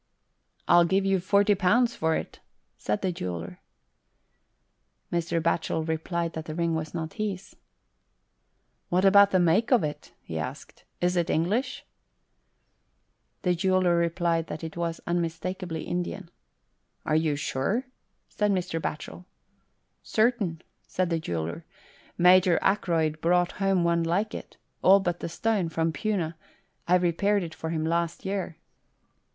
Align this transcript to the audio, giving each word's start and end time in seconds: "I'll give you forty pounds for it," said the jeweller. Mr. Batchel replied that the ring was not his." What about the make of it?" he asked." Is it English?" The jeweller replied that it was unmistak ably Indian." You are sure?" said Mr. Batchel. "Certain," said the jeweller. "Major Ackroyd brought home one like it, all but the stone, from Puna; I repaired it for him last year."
"I'll 0.67 0.83
give 0.83 1.05
you 1.05 1.19
forty 1.19 1.53
pounds 1.53 1.95
for 1.95 2.15
it," 2.15 2.39
said 2.75 3.03
the 3.03 3.11
jeweller. 3.11 3.59
Mr. 5.13 5.39
Batchel 5.39 5.87
replied 5.87 6.33
that 6.33 6.45
the 6.45 6.55
ring 6.55 6.73
was 6.73 6.95
not 6.95 7.13
his." 7.21 7.55
What 8.89 9.05
about 9.05 9.29
the 9.29 9.39
make 9.39 9.71
of 9.71 9.83
it?" 9.83 10.11
he 10.23 10.39
asked." 10.39 10.85
Is 11.01 11.15
it 11.15 11.29
English?" 11.29 11.85
The 13.43 13.53
jeweller 13.53 13.95
replied 13.95 14.47
that 14.47 14.63
it 14.63 14.75
was 14.75 15.01
unmistak 15.05 15.61
ably 15.61 15.83
Indian." 15.83 16.31
You 17.05 17.33
are 17.33 17.37
sure?" 17.37 17.85
said 18.37 18.49
Mr. 18.51 18.81
Batchel. 18.81 19.25
"Certain," 20.01 20.63
said 20.87 21.11
the 21.11 21.19
jeweller. 21.19 21.63
"Major 22.17 22.57
Ackroyd 22.63 23.21
brought 23.21 23.51
home 23.61 23.83
one 23.83 24.01
like 24.01 24.33
it, 24.33 24.57
all 24.81 24.99
but 24.99 25.19
the 25.19 25.29
stone, 25.29 25.69
from 25.69 25.93
Puna; 25.93 26.37
I 26.87 26.95
repaired 26.95 27.43
it 27.43 27.53
for 27.53 27.69
him 27.69 27.85
last 27.85 28.25
year." 28.25 28.57